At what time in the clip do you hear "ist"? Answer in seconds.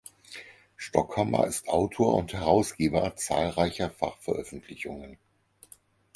1.45-1.67